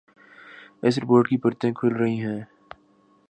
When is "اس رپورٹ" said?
0.83-1.27